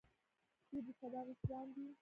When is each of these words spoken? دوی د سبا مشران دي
دوی 0.69 0.81
د 0.85 0.89
سبا 0.99 1.19
مشران 1.29 1.67
دي 1.75 1.83